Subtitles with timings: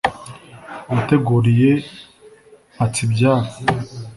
[0.89, 1.71] uwateguriye
[2.75, 3.49] mpatsibyaro